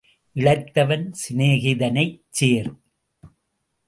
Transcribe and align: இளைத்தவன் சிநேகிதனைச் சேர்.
இளைத்தவன் 0.35 1.05
சிநேகிதனைச் 1.11 2.17
சேர். 2.29 2.71